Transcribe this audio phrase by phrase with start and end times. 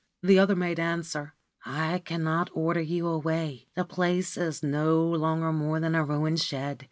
[0.23, 3.67] The other made answer:* I cannot order you away.
[3.75, 6.79] This place is no longer more than a ruined shed.